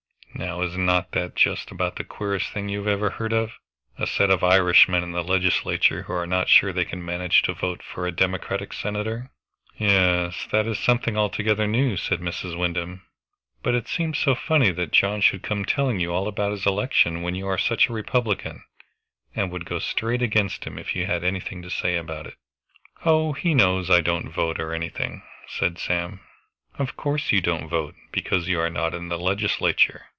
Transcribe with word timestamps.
Now 0.33 0.61
is 0.63 0.75
not 0.75 1.11
that 1.11 1.35
just 1.35 1.69
about 1.69 1.97
the 1.97 2.03
queerest 2.03 2.51
thing 2.51 2.67
you 2.67 2.87
ever 2.87 3.11
heard 3.11 3.31
of? 3.33 3.51
A 3.99 4.07
set 4.07 4.31
of 4.31 4.43
Irishmen 4.43 5.03
in 5.03 5.11
the 5.11 5.23
Legislature 5.23 6.03
who 6.03 6.13
are 6.13 6.25
not 6.25 6.49
sure 6.49 6.73
they 6.73 6.85
can 6.85 7.05
manage 7.05 7.43
to 7.43 7.53
vote 7.53 7.83
for 7.83 8.07
a 8.07 8.11
Democratic 8.11 8.73
senator?" 8.73 9.29
"Yes, 9.77 10.47
that 10.49 10.65
is 10.65 10.79
something 10.79 11.15
altogether 11.15 11.67
new," 11.67 11.95
said 11.95 12.21
Mrs. 12.21 12.57
Wyndham. 12.57 13.03
"But 13.61 13.75
it 13.75 13.87
seems 13.87 14.17
so 14.17 14.33
funny 14.33 14.71
that 14.71 14.91
John 14.93 15.21
should 15.21 15.43
come 15.43 15.63
telling 15.63 15.99
you 15.99 16.11
all 16.11 16.27
about 16.27 16.51
his 16.53 16.65
election, 16.65 17.21
when 17.21 17.35
you 17.35 17.45
are 17.45 17.59
such 17.59 17.87
a 17.87 17.93
Republican, 17.93 18.63
and 19.35 19.51
would 19.51 19.65
go 19.65 19.77
straight 19.77 20.23
against 20.23 20.63
him 20.65 20.79
if 20.79 20.95
you 20.95 21.05
had 21.05 21.23
anything 21.23 21.61
to 21.61 21.69
say 21.69 21.97
about 21.97 22.25
it." 22.25 22.33
"Oh, 23.05 23.33
he 23.33 23.53
knows 23.53 23.91
I 23.91 24.01
don't 24.01 24.29
vote 24.31 24.59
or 24.59 24.73
anything," 24.73 25.21
said 25.47 25.77
Sam. 25.77 26.21
"Of 26.79 26.97
course 26.97 27.31
you 27.31 27.41
don't 27.41 27.67
vote, 27.67 27.93
because 28.11 28.47
you 28.47 28.59
are 28.59 28.71
not 28.71 28.95
in 28.95 29.09
the 29.09 29.19
Legislature. 29.19 30.05